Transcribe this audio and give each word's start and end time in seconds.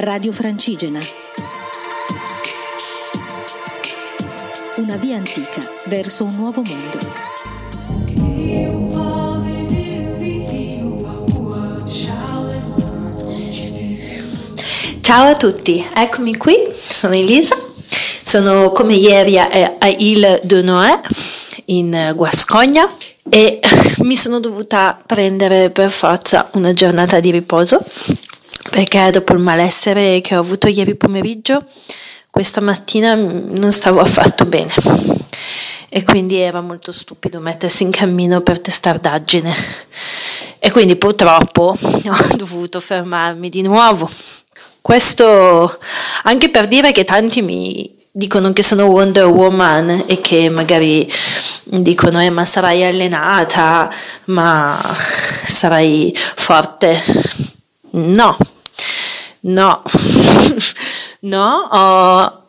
Radio 0.00 0.30
Francigena. 0.30 1.00
Una 4.76 4.94
via 4.96 5.16
antica 5.16 5.60
verso 5.86 6.22
un 6.22 6.36
nuovo 6.36 6.62
mondo. 6.62 6.98
Ciao 15.00 15.30
a 15.30 15.34
tutti, 15.34 15.84
eccomi 15.92 16.36
qui, 16.36 16.54
sono 16.76 17.14
Elisa, 17.14 17.56
sono 18.22 18.70
come 18.70 18.94
ieri 18.94 19.36
a, 19.36 19.74
a 19.78 19.88
Ile 19.88 20.40
de 20.44 20.62
Noé 20.62 21.00
in 21.64 22.12
Guascogna 22.14 22.88
e 23.28 23.58
mi 24.02 24.16
sono 24.16 24.38
dovuta 24.38 24.96
prendere 25.04 25.70
per 25.70 25.90
forza 25.90 26.48
una 26.52 26.72
giornata 26.72 27.18
di 27.18 27.32
riposo 27.32 27.84
perché 28.70 29.10
dopo 29.10 29.32
il 29.32 29.38
malessere 29.38 30.20
che 30.20 30.36
ho 30.36 30.40
avuto 30.40 30.68
ieri 30.68 30.94
pomeriggio, 30.94 31.64
questa 32.30 32.60
mattina 32.60 33.14
non 33.14 33.72
stavo 33.72 34.00
affatto 34.00 34.44
bene 34.44 34.72
e 35.88 36.04
quindi 36.04 36.36
era 36.36 36.60
molto 36.60 36.92
stupido 36.92 37.40
mettersi 37.40 37.82
in 37.82 37.90
cammino 37.90 38.42
per 38.42 38.60
testardaggine 38.60 39.54
e 40.58 40.70
quindi 40.70 40.96
purtroppo 40.96 41.74
ho 41.80 42.36
dovuto 42.36 42.80
fermarmi 42.80 43.48
di 43.48 43.62
nuovo. 43.62 44.10
Questo 44.80 45.78
anche 46.22 46.50
per 46.50 46.66
dire 46.66 46.92
che 46.92 47.04
tanti 47.04 47.42
mi 47.42 47.96
dicono 48.10 48.52
che 48.52 48.62
sono 48.62 48.86
Wonder 48.86 49.26
Woman 49.26 50.04
e 50.06 50.20
che 50.20 50.48
magari 50.48 51.10
dicono 51.64 52.22
eh, 52.22 52.30
ma 52.30 52.44
sarai 52.44 52.84
allenata, 52.84 53.90
ma 54.26 54.78
sarai 55.46 56.14
forte. 56.34 57.02
No, 57.90 58.36
no, 59.40 59.82
no, 61.20 61.68
ho 61.70 62.46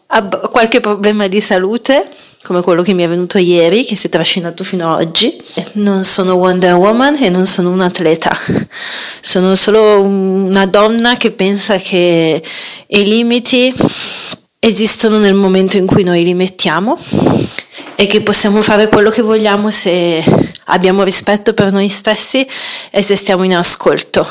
qualche 0.50 0.80
problema 0.80 1.28
di 1.28 1.40
salute 1.40 2.09
come 2.42 2.62
quello 2.62 2.82
che 2.82 2.94
mi 2.94 3.04
è 3.04 3.08
venuto 3.08 3.38
ieri, 3.38 3.84
che 3.84 3.95
si 3.95 4.08
è 4.08 4.10
trascinato 4.10 4.64
fino 4.64 4.94
ad 4.94 5.02
oggi. 5.02 5.42
Non 5.73 6.04
sono 6.04 6.34
Wonder 6.36 6.73
Woman 6.76 7.22
e 7.22 7.30
non 7.30 7.45
sono 7.45 7.70
un 7.70 7.82
atleta, 7.82 8.36
sono 9.22 9.56
solo 9.56 10.02
una 10.02 10.66
donna 10.66 11.17
che 11.17 11.32
pensa 11.32 11.78
che 11.78 12.42
i 12.88 13.04
limiti 13.06 13.73
esistono 14.60 15.20
nel 15.20 15.36
momento 15.36 15.78
in 15.78 15.86
cui 15.86 16.04
noi 16.04 16.23
li 16.23 16.34
mettiamo 16.34 16.98
e 18.00 18.08
che 18.08 18.22
possiamo 18.22 18.61
fare 18.61 18.88
quello 18.88 19.09
che 19.09 19.22
vogliamo 19.22 19.69
se 19.69 20.23
abbiamo 20.67 21.03
rispetto 21.03 21.53
per 21.53 21.73
noi 21.73 21.89
stessi 21.89 22.47
e 22.92 23.02
se 23.02 23.17
stiamo 23.17 23.44
in 23.44 23.53
ascolto. 23.53 24.25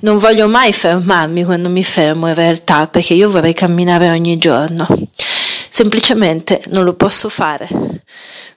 Non 0.00 0.18
voglio 0.18 0.48
mai 0.48 0.72
fermarmi 0.72 1.44
quando 1.44 1.68
mi 1.68 1.84
fermo 1.84 2.26
in 2.26 2.34
realtà 2.34 2.88
perché 2.88 3.14
io 3.14 3.30
vorrei 3.30 3.52
camminare 3.52 4.10
ogni 4.10 4.36
giorno. 4.38 4.88
Semplicemente 5.68 6.62
non 6.70 6.82
lo 6.82 6.94
posso 6.94 7.28
fare 7.28 7.68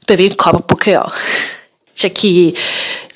per 0.03 0.19
il 0.19 0.33
corpo 0.33 0.73
che 0.73 0.97
ho. 0.97 1.11
C'è 1.93 2.11
chi 2.11 2.57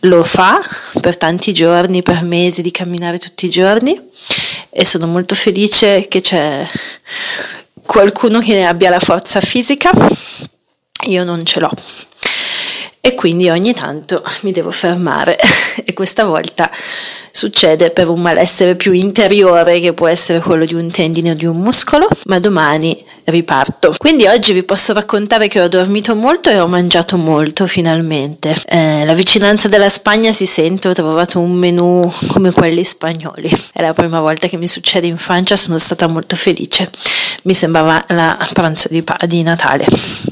lo 0.02 0.24
fa 0.24 0.62
per 1.02 1.18
tanti 1.18 1.52
giorni, 1.52 2.04
per 2.04 2.22
mesi 2.22 2.62
di 2.62 2.70
camminare 2.70 3.18
tutti 3.18 3.48
i 3.48 3.50
giorni 3.50 4.00
e 4.70 4.86
sono 4.86 5.08
molto 5.08 5.34
felice 5.34 6.08
che 6.08 6.22
c'è 6.22 6.70
qualcuno 7.82 8.38
che 8.38 8.54
ne 8.54 8.68
abbia 8.68 8.92
la 8.92 9.00
forza 9.00 9.42
fisica. 9.42 9.90
Io 11.08 11.24
non 11.24 11.44
ce 11.44 11.60
l'ho 11.60 11.72
e 13.08 13.16
quindi 13.16 13.50
ogni 13.50 13.74
tanto 13.74 14.22
mi 14.42 14.52
devo 14.52 14.70
fermare 14.70 15.38
e 15.86 15.94
questa 15.94 16.26
volta 16.26 16.70
succede 17.32 17.92
per 17.92 18.10
un 18.10 18.20
malessere 18.20 18.76
più 18.76 18.92
interiore 18.92 19.80
che 19.80 19.94
può 19.94 20.08
essere 20.08 20.40
quello 20.40 20.66
di 20.66 20.74
un 20.74 20.92
tendine 20.92 21.32
o 21.32 21.34
di 21.34 21.46
un 21.46 21.56
muscolo, 21.56 22.10
ma 22.26 22.40
domani 22.40 23.02
riparto. 23.26 23.94
Quindi 23.98 24.26
oggi 24.26 24.52
vi 24.52 24.64
posso 24.64 24.92
raccontare 24.92 25.48
che 25.48 25.62
ho 25.62 25.70
dormito 25.70 26.16
molto 26.16 26.50
e 26.50 26.60
ho 26.60 26.68
mangiato 26.68 27.16
molto 27.16 27.66
finalmente. 27.66 28.54
Eh, 28.68 29.06
la 29.06 29.14
vicinanza 29.14 29.70
della 29.70 29.90
Spagna 29.90 30.34
si 30.34 30.46
sente, 30.46 30.90
ho 30.90 30.94
trovato 30.94 31.40
un 31.40 31.54
menù 31.54 32.12
come 32.28 32.52
quelli 32.52 32.84
spagnoli. 32.84 33.50
È 33.72 33.82
la 33.82 33.94
prima 33.94 34.20
volta 34.20 34.48
che 34.48 34.58
mi 34.58 34.68
succede 34.68 35.08
in 35.08 35.18
Francia, 35.18 35.56
sono 35.56 35.78
stata 35.78 36.08
molto 36.08 36.36
felice. 36.36 36.90
Mi 37.48 37.54
sembrava 37.54 38.04
la 38.10 38.38
pranzo 38.52 38.90
di, 38.90 39.02
di 39.26 39.42
Natale. 39.42 39.86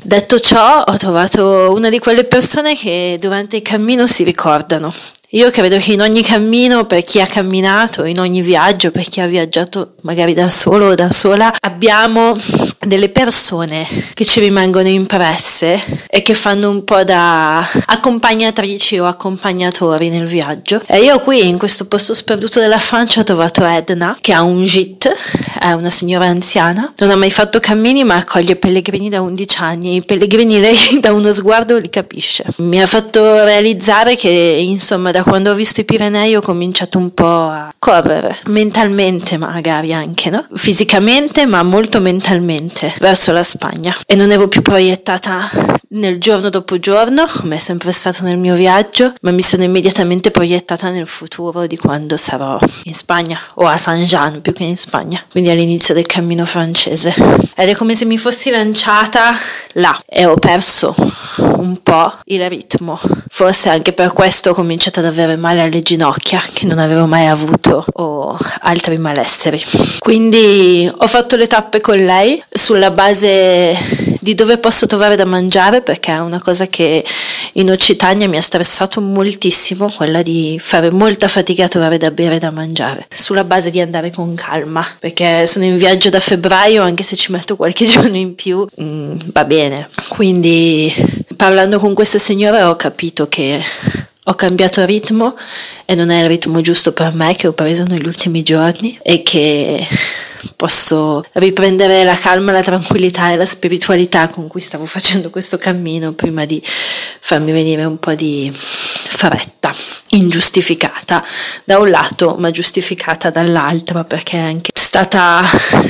Detto 0.03 0.37
ciò, 0.37 0.81
ho 0.81 0.97
trovato 0.97 1.71
una 1.73 1.87
di 1.87 1.97
quelle 1.97 2.25
persone 2.25 2.75
che 2.75 3.15
durante 3.21 3.55
il 3.55 3.61
cammino 3.61 4.05
si 4.05 4.25
ricordano 4.25 4.93
io 5.35 5.49
credo 5.49 5.75
che 5.77 5.91
in 5.91 5.99
ogni 5.99 6.21
cammino, 6.21 6.85
per 6.85 7.03
chi 7.03 7.19
ha 7.19 7.27
camminato, 7.27 8.05
in 8.05 8.21
ogni 8.21 8.41
viaggio, 8.41 8.91
per 8.91 9.03
chi 9.09 9.19
ha 9.19 9.27
viaggiato 9.27 9.95
magari 10.03 10.33
da 10.33 10.49
solo 10.49 10.91
o 10.91 10.95
da 10.95 11.11
sola, 11.11 11.53
abbiamo 11.59 12.33
delle 12.79 13.09
persone 13.09 13.85
che 14.13 14.23
ci 14.23 14.39
rimangono 14.39 14.87
impresse 14.87 16.05
e 16.07 16.21
che 16.21 16.33
fanno 16.33 16.69
un 16.69 16.85
po' 16.85 17.03
da 17.03 17.59
accompagnatrici 17.85 18.97
o 18.97 19.07
accompagnatori 19.07 20.07
nel 20.07 20.25
viaggio. 20.25 20.81
E 20.85 20.99
io 20.99 21.19
qui 21.19 21.45
in 21.45 21.57
questo 21.57 21.85
posto 21.85 22.13
sperduto 22.13 22.61
della 22.61 22.79
Francia 22.79 23.19
ho 23.19 23.23
trovato 23.25 23.65
Edna, 23.65 24.17
che 24.21 24.31
ha 24.31 24.41
un 24.41 24.63
git, 24.63 25.13
è 25.59 25.73
una 25.73 25.89
signora 25.89 26.27
anziana, 26.27 26.93
non 26.99 27.09
ha 27.09 27.17
mai 27.17 27.31
fatto 27.31 27.59
cammini 27.59 28.05
ma 28.05 28.15
accoglie 28.15 28.55
pellegrini 28.55 29.09
da 29.09 29.19
11 29.19 29.57
anni. 29.59 29.95
I 29.95 30.05
pellegrini 30.05 30.61
lei 30.61 30.77
da 31.01 31.11
uno 31.11 31.33
sguardo 31.33 31.77
li 31.77 31.89
capisce. 31.89 32.45
Mi 32.59 32.81
ha 32.81 32.87
fatto 32.87 33.43
realizzare 33.43 34.15
che 34.15 34.29
insomma 34.29 35.11
da 35.11 35.23
quando 35.25 35.51
ho 35.51 35.55
visto 35.55 35.81
i 35.81 35.85
Pirenei 35.85 36.35
ho 36.35 36.41
cominciato 36.41 36.97
un 36.97 37.13
po' 37.13 37.25
a 37.25 37.73
correre, 37.79 38.37
mentalmente 38.45 39.37
magari 39.37 39.91
anche, 39.91 40.29
no? 40.29 40.45
Fisicamente, 40.53 41.45
ma 41.45 41.63
molto 41.63 41.99
mentalmente, 41.99 42.93
verso 42.99 43.31
la 43.31 43.43
Spagna. 43.43 43.95
E 44.05 44.15
non 44.15 44.31
ero 44.31 44.47
più 44.47 44.61
proiettata 44.61 45.49
nel 45.89 46.19
giorno 46.19 46.49
dopo 46.49 46.79
giorno, 46.79 47.25
come 47.25 47.55
è 47.55 47.59
sempre 47.59 47.91
stato 47.91 48.23
nel 48.23 48.37
mio 48.37 48.55
viaggio, 48.55 49.13
ma 49.21 49.31
mi 49.31 49.41
sono 49.41 49.63
immediatamente 49.63 50.31
proiettata 50.31 50.89
nel 50.89 51.07
futuro 51.07 51.67
di 51.67 51.77
quando 51.77 52.17
sarò 52.17 52.57
in 52.83 52.93
Spagna, 52.93 53.39
o 53.55 53.65
a 53.65 53.77
Saint 53.77 54.07
Jean 54.07 54.41
più 54.41 54.53
che 54.53 54.63
in 54.63 54.77
Spagna, 54.77 55.23
quindi 55.29 55.49
all'inizio 55.49 55.93
del 55.93 56.05
cammino 56.05 56.45
francese. 56.45 57.13
Ed 57.55 57.69
è 57.69 57.75
come 57.75 57.95
se 57.95 58.05
mi 58.05 58.17
fossi 58.17 58.51
lanciata 58.51 59.35
là 59.73 59.97
e 60.05 60.25
ho 60.25 60.35
perso 60.35 60.93
un 61.37 61.81
po' 61.81 62.13
il 62.25 62.47
ritmo. 62.49 62.99
Forse 63.27 63.69
anche 63.69 63.93
per 63.93 64.13
questo 64.13 64.51
ho 64.51 64.53
cominciato 64.53 64.99
ad 64.99 65.04
avere 65.05 65.35
male 65.35 65.61
alle 65.61 65.81
ginocchia, 65.81 66.41
che 66.53 66.65
non 66.65 66.79
avevo 66.79 67.05
mai 67.05 67.27
avuto, 67.27 67.85
o 67.93 68.37
altri 68.61 68.97
malesseri. 68.97 69.61
Quindi 69.99 70.91
ho 70.95 71.07
fatto 71.07 71.35
le 71.35 71.47
tappe 71.47 71.81
con 71.81 71.97
lei 71.97 72.41
sulla 72.49 72.91
base 72.91 74.05
di 74.25 74.33
dove 74.33 74.57
posso 74.57 74.87
trovare 74.87 75.15
da 75.15 75.25
mangiare 75.25 75.81
perché 75.81 76.11
è 76.11 76.17
una 76.17 76.41
cosa 76.41 76.65
che 76.65 77.05
in 77.53 77.69
Occitania 77.69 78.27
mi 78.27 78.37
ha 78.37 78.41
stressato 78.41 78.99
moltissimo, 78.99 79.87
quella 79.87 80.23
di 80.23 80.57
fare 80.59 80.89
molta 80.89 81.27
fatica 81.27 81.65
a 81.65 81.67
trovare 81.67 81.97
da 81.97 82.09
bere 82.09 82.37
e 82.37 82.39
da 82.39 82.49
mangiare, 82.49 83.05
sulla 83.13 83.43
base 83.43 83.69
di 83.69 83.79
andare 83.79 84.09
con 84.09 84.33
calma, 84.33 84.83
perché 84.99 85.45
sono 85.45 85.65
in 85.65 85.77
viaggio 85.77 86.09
da 86.09 86.19
febbraio, 86.19 86.81
anche 86.81 87.03
se 87.03 87.15
ci 87.15 87.31
metto 87.31 87.55
qualche 87.55 87.85
giorno 87.87 88.17
in 88.17 88.33
più, 88.33 88.65
mm, 88.81 89.17
va 89.31 89.45
bene. 89.45 89.89
Quindi 90.07 90.91
parlando 91.35 91.77
con 91.77 91.93
questa 91.93 92.17
signora 92.17 92.69
ho 92.69 92.75
capito 92.75 93.27
che 93.27 93.61
ho 94.27 94.33
cambiato 94.33 94.83
ritmo 94.85 95.37
e 95.85 95.93
non 95.93 96.09
è 96.09 96.23
il 96.23 96.27
ritmo 96.27 96.61
giusto 96.61 96.93
per 96.93 97.13
me 97.13 97.35
che 97.35 97.47
ho 97.47 97.53
preso 97.53 97.83
negli 97.83 98.07
ultimi 98.07 98.41
giorni 98.41 98.97
e 99.03 99.21
che 99.21 99.87
posso 100.55 101.23
riprendere 101.33 102.03
la 102.03 102.17
calma, 102.17 102.51
la 102.51 102.61
tranquillità 102.61 103.31
e 103.31 103.35
la 103.35 103.45
spiritualità 103.45 104.29
con 104.29 104.47
cui 104.47 104.61
stavo 104.61 104.85
facendo 104.85 105.29
questo 105.29 105.57
cammino 105.57 106.13
prima 106.13 106.45
di 106.45 106.61
farmi 107.19 107.51
venire 107.51 107.83
un 107.83 107.99
po' 107.99 108.13
di 108.15 108.51
fretta 108.53 109.73
ingiustificata 110.09 111.23
da 111.63 111.77
un 111.77 111.89
lato 111.89 112.35
ma 112.39 112.49
giustificata 112.51 113.29
dall'altro 113.29 114.03
perché 114.05 114.37
anche 114.37 114.71
stata 114.95 115.43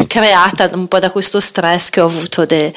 creata 0.07 0.67
un 0.73 0.87
po' 0.87 0.97
da 0.97 1.11
questo 1.11 1.39
stress 1.39 1.89
che 1.89 2.01
ho 2.01 2.05
avuto 2.05 2.43
de, 2.47 2.73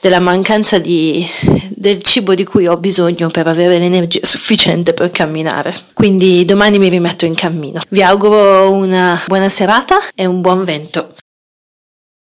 della 0.00 0.18
mancanza 0.18 0.78
di, 0.78 1.24
del 1.68 2.02
cibo 2.02 2.34
di 2.34 2.42
cui 2.42 2.66
ho 2.66 2.76
bisogno 2.76 3.28
per 3.28 3.46
avere 3.46 3.78
l'energia 3.78 4.18
sufficiente 4.22 4.92
per 4.92 5.12
camminare. 5.12 5.72
Quindi 5.92 6.44
domani 6.44 6.80
mi 6.80 6.88
rimetto 6.88 7.26
in 7.26 7.36
cammino. 7.36 7.80
Vi 7.90 8.02
auguro 8.02 8.72
una 8.72 9.22
buona 9.28 9.48
serata 9.48 9.98
e 10.16 10.26
un 10.26 10.40
buon 10.40 10.64
vento 10.64 11.14